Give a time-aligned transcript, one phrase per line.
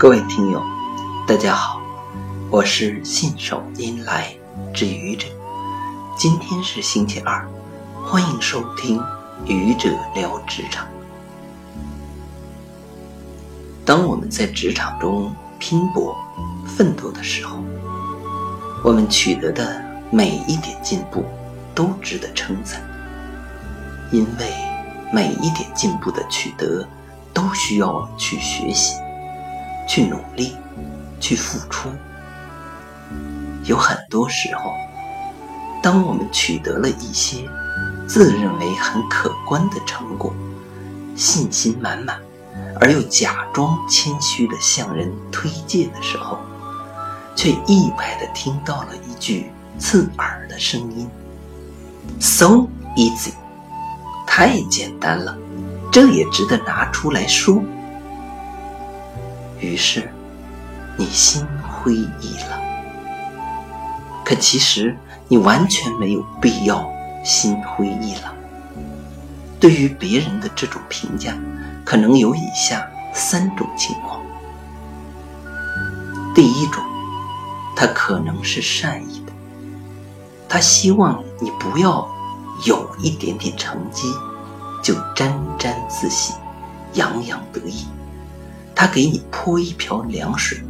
[0.00, 0.62] 各位听友，
[1.26, 1.78] 大家好，
[2.50, 4.34] 我是信手拈来
[4.72, 5.26] 之愚者。
[6.16, 7.46] 今天是星期二，
[8.02, 8.98] 欢迎收听
[9.44, 10.86] 愚者聊职场。
[13.84, 16.16] 当我们在职场中拼搏
[16.66, 17.58] 奋斗的时候，
[18.82, 21.22] 我们取得的每一点进步
[21.74, 22.82] 都值得称赞，
[24.10, 24.50] 因为
[25.12, 26.88] 每一点进步的取得
[27.34, 28.94] 都需要我们去学习。
[29.90, 30.54] 去努力，
[31.18, 31.88] 去付出。
[33.64, 34.72] 有很多时候，
[35.82, 37.38] 当我们取得了一些
[38.06, 40.32] 自认为很可观的成果，
[41.16, 42.16] 信心满满，
[42.80, 46.38] 而又假装谦虚的向人推荐的时候，
[47.34, 51.10] 却意外的听到了一句刺耳的声音
[52.20, 53.32] ：“So easy，
[54.24, 55.36] 太简单了，
[55.90, 57.60] 这也值得拿出来说。”
[59.60, 60.10] 于是，
[60.96, 62.60] 你心灰意冷。
[64.24, 64.96] 可其实，
[65.28, 66.88] 你完全没有必要
[67.24, 68.34] 心灰意冷。
[69.58, 71.36] 对于别人的这种评价，
[71.84, 74.20] 可能有以下三种情况：
[76.34, 76.82] 第一种，
[77.76, 79.32] 他可能是善意的，
[80.48, 82.08] 他希望你不要
[82.66, 84.10] 有一点点成绩
[84.82, 86.34] 就沾沾自喜、
[86.94, 87.86] 洋洋得意。
[88.74, 90.62] 他给你泼一瓢凉水，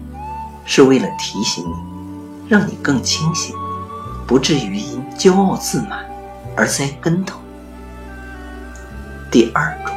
[0.64, 3.54] 是为了提醒你，让你更清醒，
[4.26, 6.04] 不至于因骄傲自满
[6.56, 7.38] 而栽跟头。
[9.30, 9.94] 第二种，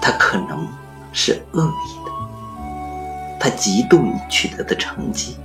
[0.00, 0.68] 他可能
[1.12, 2.12] 是恶意的，
[3.40, 5.36] 他嫉妒你取得的成绩，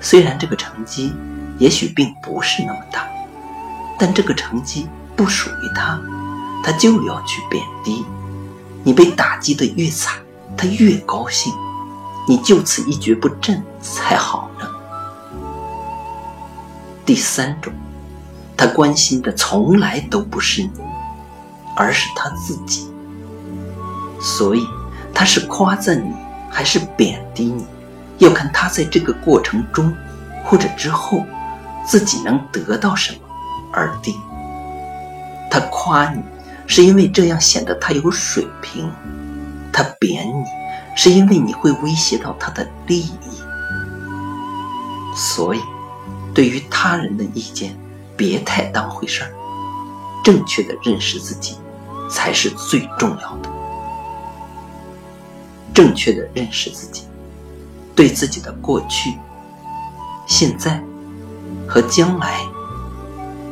[0.00, 1.14] 虽然这个成绩
[1.58, 3.08] 也许并不是那么大，
[3.98, 5.98] 但这个成绩不属于他，
[6.62, 8.04] 他就要去贬低
[8.84, 10.16] 你，被打击的越惨。
[10.56, 11.52] 他越高兴，
[12.28, 14.68] 你就此一蹶不振才好呢。
[17.04, 17.72] 第三种，
[18.56, 20.70] 他关心的从来都不是你，
[21.76, 22.90] 而是他自己。
[24.20, 24.66] 所以，
[25.14, 26.12] 他是夸赞你
[26.50, 27.66] 还是贬低你，
[28.18, 29.94] 要看他在这个过程中
[30.42, 31.22] 或者之后
[31.86, 33.18] 自己能得到什么
[33.72, 34.14] 而定。
[35.50, 36.20] 他夸你，
[36.66, 38.90] 是因为这样显得他有水平。
[39.76, 40.46] 他贬你，
[40.96, 43.12] 是因为你会威胁到他的利益。
[45.14, 45.60] 所以，
[46.34, 47.78] 对于他人的意见，
[48.16, 49.30] 别太当回事儿。
[50.24, 51.58] 正确的认识自己，
[52.10, 53.50] 才是最重要的。
[55.74, 57.02] 正确的认识自己，
[57.94, 59.12] 对自己的过去、
[60.26, 60.82] 现在
[61.68, 62.40] 和将来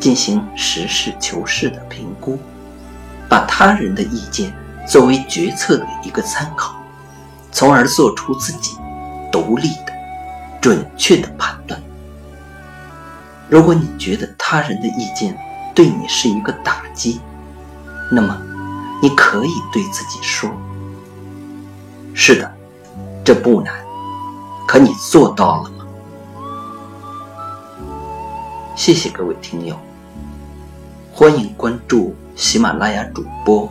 [0.01, 2.39] 进行实事求是的评估，
[3.29, 4.51] 把他人的意见。
[4.87, 6.77] 作为决策的一个参考，
[7.51, 8.77] 从而做出自己
[9.33, 9.93] 独立的、
[10.61, 11.81] 准确的判断。
[13.49, 15.37] 如果你觉得他人的意见
[15.75, 17.21] 对你是一个打击，
[18.11, 18.37] 那么
[19.03, 20.51] 你可以对自己说
[22.15, 22.51] ：“是的，
[23.25, 23.75] 这不难，
[24.67, 25.87] 可你做到了吗？”
[28.77, 29.79] 谢谢各位听友，
[31.13, 33.71] 欢迎关注喜马拉雅主播。